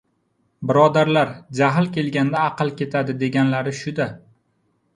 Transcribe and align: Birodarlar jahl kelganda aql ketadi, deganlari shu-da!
Birodarlar 0.71 1.33
jahl 1.59 1.91
kelganda 1.99 2.41
aql 2.47 2.73
ketadi, 2.81 3.17
deganlari 3.27 3.77
shu-da! 3.85 4.09